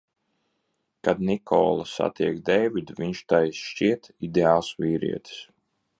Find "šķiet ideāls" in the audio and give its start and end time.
3.61-4.73